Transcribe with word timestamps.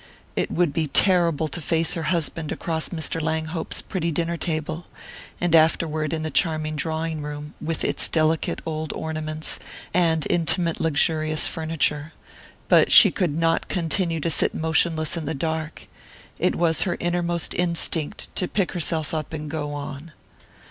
It 0.35 0.49
would 0.49 0.73
be 0.73 0.87
terrible 0.87 1.47
to 1.49 1.61
face 1.61 1.93
her 1.93 2.01
husband 2.09 2.51
across 2.51 2.89
Mr. 2.89 3.21
Langhope's 3.21 3.83
pretty 3.83 4.11
dinner 4.11 4.35
table, 4.35 4.87
and 5.39 5.53
afterward 5.53 6.11
in 6.11 6.23
the 6.23 6.31
charming 6.31 6.75
drawing 6.75 7.21
room, 7.21 7.53
with 7.61 7.83
its 7.83 8.09
delicate 8.09 8.63
old 8.65 8.91
ornaments 8.93 9.59
and 9.93 10.25
intimate 10.27 10.81
luxurious 10.81 11.47
furniture; 11.47 12.13
but 12.67 12.91
she 12.91 13.11
could 13.11 13.37
not 13.37 13.67
continue 13.67 14.19
to 14.21 14.31
sit 14.31 14.55
motionless 14.55 15.15
in 15.17 15.25
the 15.25 15.35
dark: 15.35 15.85
it 16.39 16.55
was 16.55 16.81
her 16.81 16.97
innermost 16.99 17.53
instinct 17.53 18.35
to 18.35 18.47
pick 18.47 18.71
herself 18.71 19.13
up 19.13 19.33
and 19.33 19.51
go 19.51 19.71
on. 19.71 20.13